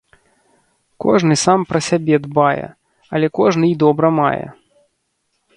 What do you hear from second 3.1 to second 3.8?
але кожны й